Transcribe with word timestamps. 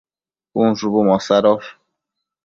cun 0.51 0.71
shubu 0.79 1.01
mosadosh 1.07 1.67